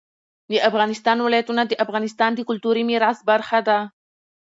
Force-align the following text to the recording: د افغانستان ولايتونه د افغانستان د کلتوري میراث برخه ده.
د 0.51 0.53
افغانستان 0.69 1.17
ولايتونه 1.21 1.61
د 1.65 1.73
افغانستان 1.85 2.31
د 2.35 2.39
کلتوري 2.49 2.83
میراث 2.89 3.19
برخه 3.29 3.59
ده. 3.67 3.79